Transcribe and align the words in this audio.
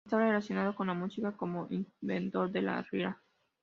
Estaba 0.03 0.25
relacionado 0.25 0.75
con 0.75 0.87
la 0.87 0.95
música 0.95 1.31
como 1.37 1.67
inventor 1.69 2.51
de 2.51 2.61
la 2.63 2.83
lira. 2.91 3.21